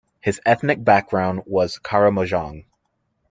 [0.19, 2.63] His ethnic background was Karamojong.